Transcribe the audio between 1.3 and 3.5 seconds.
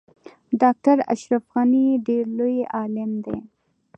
غنی ډیر لوی عالم دی